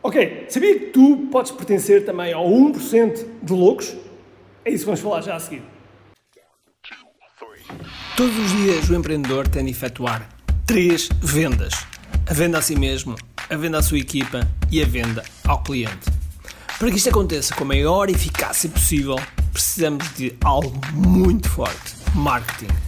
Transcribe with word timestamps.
Ok, 0.00 0.46
sabia 0.48 0.78
que 0.78 0.86
tu 0.86 1.26
podes 1.28 1.50
pertencer 1.50 2.04
também 2.04 2.32
ao 2.32 2.48
1% 2.48 3.26
de 3.42 3.52
loucos? 3.52 3.96
É 4.64 4.70
isso 4.70 4.84
que 4.84 4.86
vamos 4.86 5.00
falar 5.00 5.22
já 5.22 5.34
a 5.34 5.40
seguir. 5.40 5.60
Todos 8.16 8.38
os 8.38 8.52
dias 8.52 8.88
o 8.88 8.94
empreendedor 8.94 9.48
tem 9.48 9.64
de 9.64 9.72
efetuar 9.72 10.28
três 10.64 11.08
vendas: 11.20 11.74
a 12.30 12.32
venda 12.32 12.58
a 12.58 12.62
si 12.62 12.76
mesmo, 12.76 13.16
a 13.50 13.56
venda 13.56 13.78
à 13.78 13.82
sua 13.82 13.98
equipa 13.98 14.48
e 14.70 14.80
a 14.80 14.86
venda 14.86 15.24
ao 15.44 15.64
cliente. 15.64 16.08
Para 16.78 16.90
que 16.92 16.96
isto 16.96 17.08
aconteça 17.08 17.52
com 17.56 17.64
a 17.64 17.66
maior 17.66 18.08
eficácia 18.08 18.70
possível, 18.70 19.16
precisamos 19.52 20.14
de 20.14 20.32
algo 20.44 20.80
muito 20.94 21.50
forte: 21.50 21.96
marketing. 22.14 22.87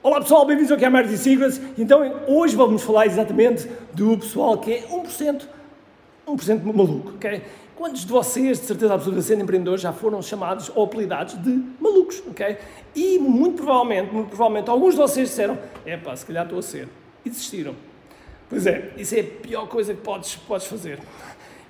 Olá 0.00 0.20
pessoal, 0.20 0.46
bem-vindos 0.46 0.70
ao 0.70 0.78
é 0.78 0.88
Marketing 0.88 1.16
Secrets. 1.16 1.60
Então 1.76 2.22
hoje 2.28 2.54
vamos 2.54 2.82
falar 2.82 3.06
exatamente 3.06 3.68
do 3.92 4.16
pessoal 4.16 4.56
que 4.56 4.72
é 4.72 4.82
1%, 4.82 5.42
1% 6.24 6.62
maluco, 6.72 7.14
ok? 7.16 7.42
Quantos 7.74 8.02
de 8.02 8.12
vocês, 8.12 8.60
de 8.60 8.66
certeza 8.66 8.94
absoluta, 8.94 9.20
sendo 9.22 9.42
empreendedores, 9.42 9.80
já 9.80 9.92
foram 9.92 10.22
chamados 10.22 10.70
ou 10.72 10.84
apelidados 10.84 11.42
de 11.42 11.50
malucos, 11.80 12.22
ok? 12.30 12.58
E 12.94 13.18
muito 13.18 13.56
provavelmente, 13.56 14.14
muito 14.14 14.28
provavelmente, 14.28 14.70
alguns 14.70 14.94
de 14.94 15.00
vocês 15.00 15.30
disseram, 15.30 15.58
é 15.84 15.96
pá, 15.96 16.14
se 16.14 16.24
calhar 16.24 16.44
estou 16.44 16.60
a 16.60 16.62
ser. 16.62 16.88
E 17.24 17.30
desistiram. 17.30 17.74
Pois 18.48 18.68
é, 18.68 18.92
isso 18.96 19.16
é 19.16 19.20
a 19.20 19.24
pior 19.24 19.66
coisa 19.66 19.92
que 19.94 20.00
podes, 20.00 20.36
podes 20.36 20.68
fazer. 20.68 21.00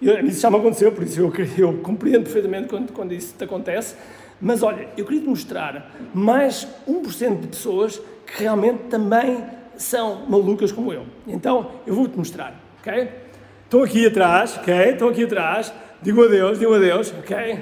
Eu, 0.03 0.25
isso 0.27 0.41
já 0.43 0.51
me 0.51 0.59
aconteceu, 0.59 0.93
por 0.93 1.03
isso 1.03 1.19
eu, 1.19 1.33
eu 1.57 1.79
compreendo 1.79 2.25
perfeitamente 2.25 2.69
quando, 2.69 2.93
quando 2.93 3.13
isso 3.13 3.35
te 3.39 3.45
acontece. 3.45 3.97
Mas 4.41 4.63
olha, 4.63 4.89
eu 4.97 5.05
queria 5.05 5.21
te 5.21 5.29
mostrar 5.29 5.91
mais 6.15 6.67
1% 6.89 7.41
de 7.41 7.49
pessoas 7.49 8.01
que 8.27 8.43
realmente 8.43 8.85
também 8.85 9.45
são 9.77 10.27
malucas 10.29 10.71
como 10.71 10.93
eu. 10.93 11.05
Então, 11.27 11.71
eu 11.87 11.95
vou-te 11.95 12.17
mostrar, 12.17 12.55
ok? 12.81 13.11
Estão 13.65 13.83
aqui 13.83 14.07
atrás, 14.07 14.57
ok? 14.57 14.75
Estão 14.75 15.09
aqui 15.09 15.25
atrás. 15.25 15.73
Digo 16.01 16.25
adeus, 16.25 16.59
digo 16.59 16.75
adeus, 16.75 17.13
ok? 17.19 17.59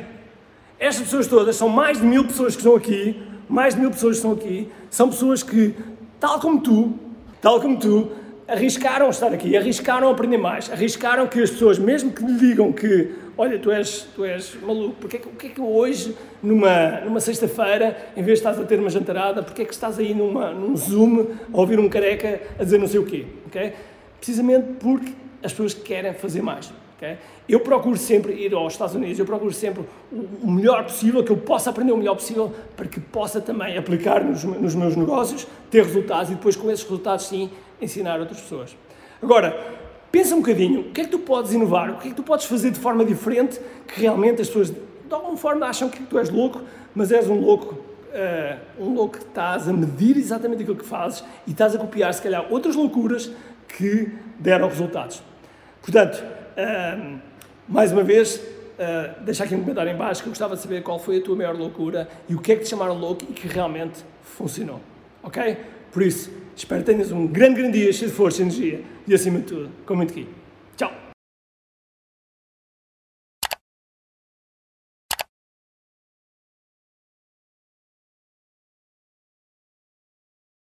Estas 0.79 1.05
pessoas 1.05 1.27
todas, 1.27 1.57
são 1.57 1.69
mais 1.69 1.99
de 1.99 2.07
mil 2.07 2.25
pessoas 2.25 2.55
que 2.55 2.61
estão 2.61 2.77
aqui, 2.77 3.23
mais 3.49 3.75
de 3.75 3.81
mil 3.81 3.91
pessoas 3.91 4.21
que 4.21 4.27
estão 4.27 4.33
aqui, 4.33 4.71
são 4.91 5.09
pessoas 5.09 5.43
que, 5.43 5.75
tal 6.21 6.39
como 6.39 6.61
tu, 6.61 6.95
tal 7.41 7.61
como 7.61 7.79
tu, 7.79 8.11
arriscaram 8.49 9.11
estar 9.11 9.33
aqui, 9.33 9.57
arriscaram 9.57 10.09
aprender 10.09 10.39
mais, 10.39 10.71
arriscaram 10.71 11.27
que 11.27 11.41
as 11.43 11.51
pessoas, 11.51 11.79
mesmo 11.79 12.13
que 12.13 12.25
lhe 12.25 12.39
digam 12.39 12.73
que, 12.73 13.13
olha, 13.37 13.59
tu 13.59 13.71
és, 13.71 14.07
tu 14.15 14.25
és 14.25 14.57
maluco, 14.63 14.97
porque 15.01 15.17
é 15.17 15.21
que, 15.21 15.47
é 15.47 15.51
que 15.51 15.61
hoje, 15.61 16.17
numa, 16.43 17.01
numa 17.01 17.21
sexta-feira, 17.21 17.97
em 18.17 18.23
vez 18.23 18.41
de 18.41 18.47
estás 18.47 18.61
a 18.61 18.65
ter 18.65 18.79
uma 18.79 18.91
jantarada, 18.91 19.43
porque 19.43 19.63
é 19.63 19.65
que 19.65 19.75
estás 19.75 19.99
aí 19.99 20.15
numa, 20.15 20.53
num 20.53 20.77
Zoom 20.77 21.27
a 21.53 21.59
ouvir 21.59 21.79
um 21.79 21.89
careca 21.89 22.41
a 22.59 22.65
dizer 22.65 22.79
não 22.79 22.87
sei 22.87 23.01
o 23.01 23.05
quê, 23.05 23.27
ok? 23.47 23.73
Precisamente 24.19 24.75
porque 24.79 25.13
as 25.43 25.53
pessoas 25.53 25.75
querem 25.75 26.15
fazer 26.15 26.43
mais. 26.43 26.73
Okay? 26.97 27.19
Eu 27.47 27.61
procuro 27.61 27.97
sempre 27.97 28.33
ir 28.33 28.55
aos 28.55 28.73
Estados 28.73 28.95
Unidos, 28.95 29.19
eu 29.19 29.27
procuro 29.27 29.53
sempre 29.53 29.85
o 30.43 30.51
melhor 30.51 30.85
possível, 30.85 31.23
que 31.23 31.31
eu 31.31 31.37
possa 31.37 31.71
aprender 31.71 31.93
o 31.93 31.97
melhor 31.97 32.15
possível, 32.15 32.53
para 32.75 32.87
que 32.87 32.99
possa 32.99 33.41
também 33.41 33.77
aplicar 33.77 34.25
nos, 34.25 34.43
nos 34.45 34.75
meus 34.75 34.97
negócios, 34.97 35.47
ter 35.71 35.85
resultados 35.85 36.31
e 36.31 36.35
depois 36.35 36.57
com 36.57 36.71
esses 36.71 36.85
resultados 36.85 37.27
sim 37.27 37.51
ensinar 37.81 38.19
outras 38.19 38.41
pessoas. 38.41 38.75
Agora, 39.23 39.59
pensa 40.11 40.35
um 40.35 40.39
bocadinho, 40.39 40.81
o 40.81 40.85
que 40.93 41.03
é 41.03 41.05
que 41.05 41.11
tu 41.11 41.19
podes 41.19 41.53
inovar, 41.53 41.91
o 41.91 41.99
que 41.99 42.09
é 42.09 42.11
que 42.11 42.17
tu 42.17 42.23
podes 42.23 42.47
fazer 42.47 42.71
de 42.71 42.81
forma 42.81 43.05
diferente 43.05 43.61
que 43.87 44.01
realmente 44.01 44.41
as 44.41 44.49
pessoas 44.49 44.71
de 44.71 45.15
alguma 45.15 45.37
forma 45.37 45.67
acham 45.67 45.91
que 45.91 46.03
tu 46.03 46.19
és 46.19 46.31
louco, 46.31 46.63
mas 46.95 47.13
és 47.13 47.29
um 47.29 47.41
louco, 47.41 47.75
uh, 47.75 48.83
um 48.83 48.95
louco 48.95 49.19
que 49.19 49.25
estás 49.25 49.69
a 49.69 49.73
medir 49.73 50.17
exatamente 50.17 50.63
aquilo 50.63 50.77
que 50.77 50.85
fazes 50.85 51.23
e 51.47 51.51
estás 51.51 51.75
a 51.75 51.79
copiar 51.79 52.13
se 52.15 52.23
calhar 52.23 52.47
outras 52.51 52.75
loucuras 52.75 53.31
que 53.69 54.11
deram 54.39 54.69
resultados. 54.69 55.23
Portanto, 55.83 56.25
mais 57.69 57.93
uma 57.93 58.03
vez, 58.03 58.37
uh, 58.37 59.23
deixa 59.25 59.45
aqui 59.45 59.55
um 59.55 59.61
comentário 59.61 59.93
em 59.93 59.97
baixo 59.97 60.23
que 60.23 60.29
eu 60.29 60.31
gostava 60.31 60.57
de 60.57 60.63
saber 60.63 60.83
qual 60.83 60.99
foi 60.99 61.19
a 61.19 61.23
tua 61.23 61.37
maior 61.37 61.57
loucura 61.57 62.09
e 62.29 62.35
o 62.35 62.41
que 62.41 62.53
é 62.53 62.57
que 62.57 62.65
te 62.65 62.71
chamaram 62.71 62.95
louco 62.99 63.25
e 63.29 63.33
que 63.33 63.47
realmente 63.47 64.05
funcionou. 64.23 64.81
Ok? 65.23 65.57
Por 65.93 66.03
isso, 66.03 66.31
espero 66.55 66.83
que 66.83 66.93
tenhas 66.93 67.11
um 67.13 67.27
grande, 67.27 67.61
grande 67.61 67.79
dia 67.79 67.93
cheio 67.93 68.11
de 68.11 68.17
força 68.17 68.41
e 68.41 68.43
energia 68.43 68.83
e 69.07 69.15
acima 69.15 69.39
de 69.39 69.47
tudo, 69.47 69.71
com 69.85 69.97
muito 69.97 70.13
aqui. 70.13 70.29